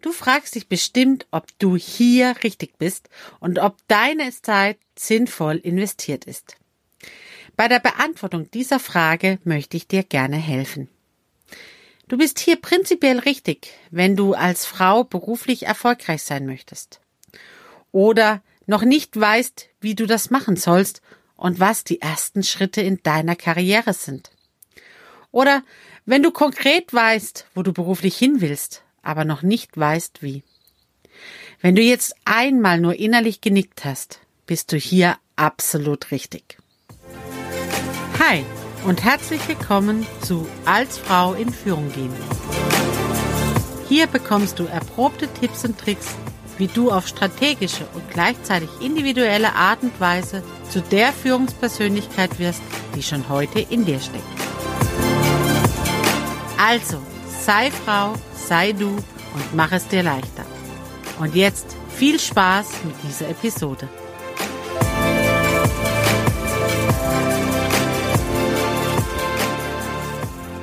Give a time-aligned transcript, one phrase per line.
[0.00, 3.08] Du fragst dich bestimmt, ob du hier richtig bist
[3.40, 6.56] und ob deine Zeit sinnvoll investiert ist.
[7.56, 10.88] Bei der Beantwortung dieser Frage möchte ich dir gerne helfen.
[12.08, 17.00] Du bist hier prinzipiell richtig, wenn du als Frau beruflich erfolgreich sein möchtest.
[17.92, 21.00] Oder noch nicht weißt, wie du das machen sollst
[21.36, 24.30] und was die ersten Schritte in deiner Karriere sind.
[25.30, 25.62] Oder
[26.06, 30.42] wenn du konkret weißt, wo du beruflich hin willst, aber noch nicht weißt wie.
[31.60, 36.58] Wenn du jetzt einmal nur innerlich genickt hast, bist du hier absolut richtig.
[38.18, 38.44] Hi
[38.84, 42.12] und herzlich willkommen zu Als Frau in Führung gehen.
[43.88, 46.14] Hier bekommst du erprobte Tipps und Tricks,
[46.58, 52.62] wie du auf strategische und gleichzeitig individuelle Art und Weise zu der Führungspersönlichkeit wirst,
[52.94, 54.24] die schon heute in dir steckt.
[56.58, 57.00] Also,
[57.44, 60.46] sei Frau, sei du und mach es dir leichter.
[61.20, 63.86] Und jetzt viel Spaß mit dieser Episode.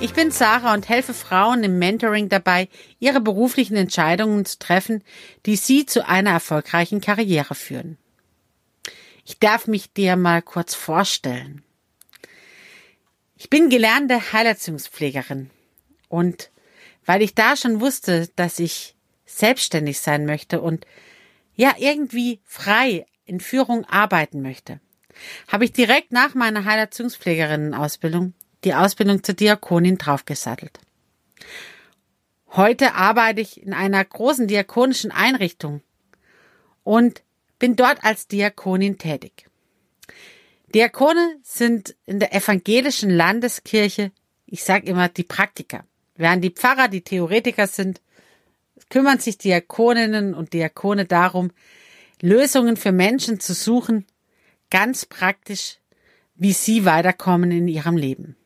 [0.00, 2.68] Ich bin Sarah und helfe Frauen im Mentoring dabei,
[2.98, 5.04] ihre beruflichen Entscheidungen zu treffen,
[5.46, 7.98] die sie zu einer erfolgreichen Karriere führen.
[9.24, 11.62] Ich darf mich dir mal kurz vorstellen.
[13.36, 15.50] Ich bin gelernte Heilerziehungspflegerin
[16.08, 16.50] und
[17.04, 20.86] weil ich da schon wusste, dass ich selbstständig sein möchte und
[21.54, 24.80] ja irgendwie frei in Führung arbeiten möchte,
[25.48, 30.80] habe ich direkt nach meiner Heilerziehungspflegerinnen-Ausbildung die Ausbildung zur Diakonin draufgesattelt.
[32.52, 35.82] Heute arbeite ich in einer großen diakonischen Einrichtung
[36.82, 37.22] und
[37.58, 39.48] bin dort als Diakonin tätig.
[40.74, 44.12] Diakone sind in der evangelischen Landeskirche,
[44.46, 45.84] ich sage immer, die Praktiker.
[46.16, 48.00] Während die Pfarrer die Theoretiker sind,
[48.88, 51.50] kümmern sich Diakoninnen und Diakone darum,
[52.20, 54.06] Lösungen für Menschen zu suchen,
[54.70, 55.78] ganz praktisch,
[56.36, 58.36] wie sie weiterkommen in ihrem Leben.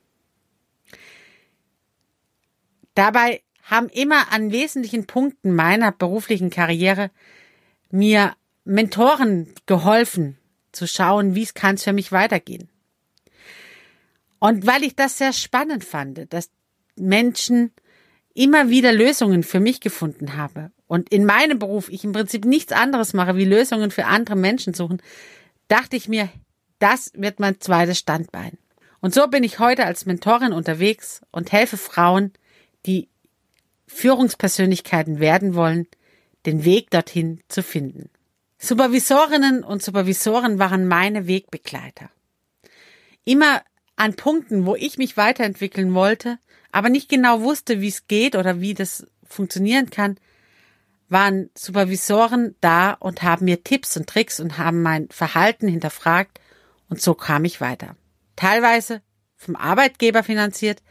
[2.95, 7.11] Dabei haben immer an wesentlichen Punkten meiner beruflichen Karriere
[7.91, 10.37] mir Mentoren geholfen,
[10.73, 12.69] zu schauen, wie kann es für mich weitergehen.
[14.39, 16.51] Und weil ich das sehr spannend fand, dass
[17.01, 17.73] Menschen
[18.35, 22.73] immer wieder Lösungen für mich gefunden habe und in meinem Beruf ich im Prinzip nichts
[22.73, 25.03] anderes mache, wie Lösungen für andere Menschen suchen,
[25.69, 26.29] dachte ich mir,
[26.79, 28.57] das wird mein zweites Standbein.
[29.01, 32.33] Und so bin ich heute als Mentorin unterwegs und helfe Frauen,
[32.87, 33.09] die
[33.87, 35.87] Führungspersönlichkeiten werden wollen,
[36.47, 38.11] den Weg dorthin zu finden.
[38.59, 42.11] Supervisorinnen und Supervisoren waren meine Wegbegleiter.
[43.25, 43.63] Immer
[43.97, 46.39] an Punkten, wo ich mich weiterentwickeln wollte,
[46.73, 50.19] aber nicht genau wusste, wie es geht oder wie das funktionieren kann,
[51.09, 56.41] waren Supervisoren da und haben mir Tipps und Tricks und haben mein Verhalten hinterfragt
[56.89, 57.97] und so kam ich weiter.
[58.37, 59.03] Teilweise
[59.37, 60.83] vom Arbeitgeber finanziert,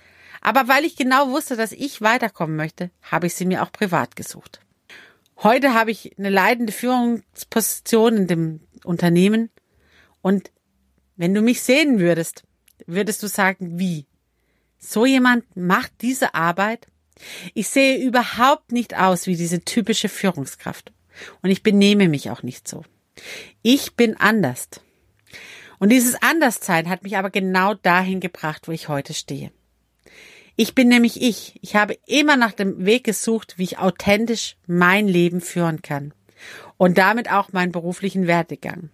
[0.41, 4.15] aber weil ich genau wusste, dass ich weiterkommen möchte, habe ich sie mir auch privat
[4.15, 4.59] gesucht.
[5.37, 9.51] Heute habe ich eine leidende Führungsposition in dem Unternehmen
[10.21, 10.51] und
[11.15, 12.43] wenn du mich sehen würdest,
[12.85, 14.07] würdest du sagen, wie?
[14.79, 16.87] So jemand macht diese Arbeit?
[17.53, 20.91] Ich sehe überhaupt nicht aus wie diese typische Führungskraft
[21.41, 22.83] und ich benehme mich auch nicht so.
[23.63, 24.69] Ich bin anders.
[25.79, 29.51] Und dieses Anderssein hat mich aber genau dahin gebracht, wo ich heute stehe.
[30.55, 31.59] Ich bin nämlich ich.
[31.61, 36.13] Ich habe immer nach dem Weg gesucht, wie ich authentisch mein Leben führen kann.
[36.77, 38.89] Und damit auch meinen beruflichen Werdegang.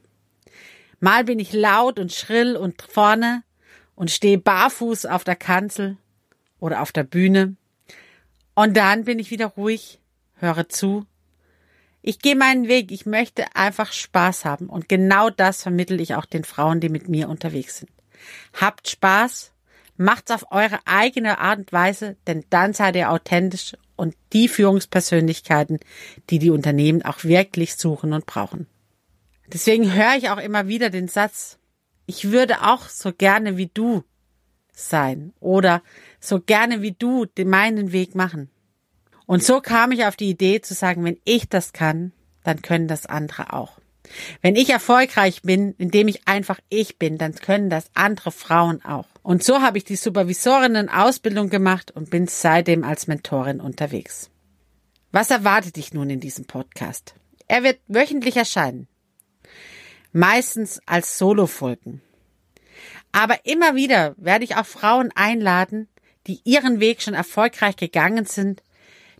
[0.99, 3.43] Mal bin ich laut und schrill und vorne
[3.95, 5.97] und stehe barfuß auf der Kanzel
[6.59, 7.55] oder auf der Bühne.
[8.55, 9.99] Und dann bin ich wieder ruhig,
[10.35, 11.05] höre zu.
[12.01, 12.91] Ich gehe meinen Weg.
[12.91, 14.67] Ich möchte einfach Spaß haben.
[14.67, 17.91] Und genau das vermittel ich auch den Frauen, die mit mir unterwegs sind.
[18.53, 19.53] Habt Spaß
[19.97, 25.79] Macht's auf eure eigene Art und Weise, denn dann seid ihr authentisch und die Führungspersönlichkeiten,
[26.29, 28.67] die die Unternehmen auch wirklich suchen und brauchen.
[29.47, 31.59] Deswegen höre ich auch immer wieder den Satz,
[32.05, 34.03] ich würde auch so gerne wie du
[34.71, 35.81] sein oder
[36.19, 38.49] so gerne wie du meinen Weg machen.
[39.25, 42.11] Und so kam ich auf die Idee zu sagen, wenn ich das kann,
[42.43, 43.79] dann können das andere auch.
[44.41, 49.07] Wenn ich erfolgreich bin, indem ich einfach ich bin, dann können das andere Frauen auch.
[49.21, 54.29] Und so habe ich die Supervisorinnen-Ausbildung gemacht und bin seitdem als Mentorin unterwegs.
[55.11, 57.15] Was erwartet dich nun in diesem Podcast?
[57.47, 58.87] Er wird wöchentlich erscheinen.
[60.13, 62.01] Meistens als Solo-Folgen.
[63.11, 65.87] Aber immer wieder werde ich auch Frauen einladen,
[66.27, 68.63] die ihren Weg schon erfolgreich gegangen sind,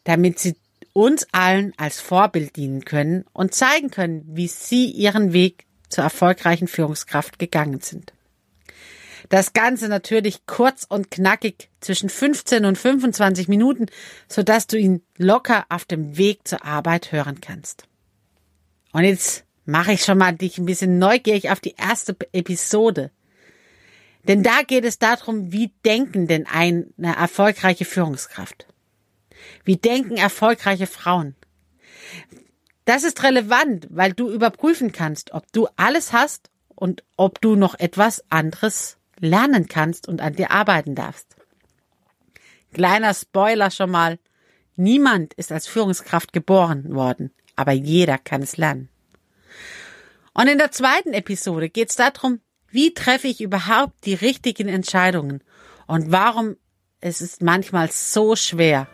[0.03, 0.55] damit sie
[0.93, 6.67] uns allen als Vorbild dienen können und zeigen können, wie sie ihren Weg zur erfolgreichen
[6.67, 8.13] Führungskraft gegangen sind.
[9.29, 13.87] Das Ganze natürlich kurz und knackig zwischen 15 und 25 Minuten,
[14.27, 17.87] sodass du ihn locker auf dem Weg zur Arbeit hören kannst.
[18.91, 23.11] Und jetzt mache ich schon mal dich ein bisschen neugierig auf die erste Episode.
[24.27, 28.67] Denn da geht es darum, wie denken denn eine erfolgreiche Führungskraft?
[29.65, 31.35] Wie denken erfolgreiche Frauen?
[32.85, 37.79] Das ist relevant, weil du überprüfen kannst, ob du alles hast und ob du noch
[37.79, 41.35] etwas anderes lernen kannst und an dir arbeiten darfst.
[42.73, 44.19] Kleiner Spoiler schon mal.
[44.75, 48.89] Niemand ist als Führungskraft geboren worden, aber jeder kann es lernen.
[50.33, 52.39] Und in der zweiten Episode geht es darum,
[52.69, 55.43] wie treffe ich überhaupt die richtigen Entscheidungen
[55.85, 56.55] und warum
[57.01, 58.87] es ist manchmal so schwer.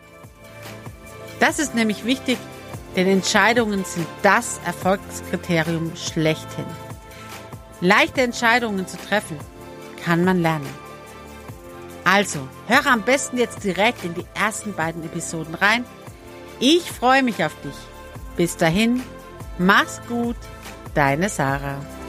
[1.38, 2.36] Das ist nämlich wichtig,
[2.96, 6.66] denn Entscheidungen sind das Erfolgskriterium schlechthin.
[7.80, 9.38] Leichte Entscheidungen zu treffen
[10.04, 10.68] kann man lernen.
[12.04, 15.84] Also, höre am besten jetzt direkt in die ersten beiden Episoden rein.
[16.58, 17.74] Ich freue mich auf dich.
[18.36, 19.02] Bis dahin,
[19.58, 20.36] mach's gut,
[20.94, 21.99] deine Sarah.